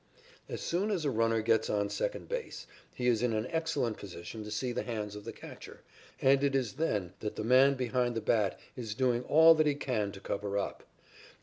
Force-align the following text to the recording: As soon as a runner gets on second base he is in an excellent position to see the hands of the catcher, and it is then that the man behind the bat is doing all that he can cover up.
As 0.49 0.61
soon 0.61 0.89
as 0.89 1.05
a 1.05 1.11
runner 1.11 1.43
gets 1.43 1.69
on 1.69 1.91
second 1.91 2.27
base 2.27 2.65
he 2.95 3.05
is 3.05 3.21
in 3.21 3.33
an 3.33 3.45
excellent 3.51 3.97
position 3.97 4.43
to 4.43 4.49
see 4.49 4.71
the 4.71 4.81
hands 4.81 5.15
of 5.15 5.25
the 5.25 5.31
catcher, 5.31 5.81
and 6.19 6.43
it 6.43 6.55
is 6.55 6.73
then 6.73 7.13
that 7.19 7.35
the 7.35 7.43
man 7.43 7.75
behind 7.75 8.15
the 8.15 8.19
bat 8.21 8.59
is 8.75 8.95
doing 8.95 9.21
all 9.25 9.53
that 9.53 9.67
he 9.67 9.75
can 9.75 10.09
cover 10.11 10.57
up. 10.57 10.81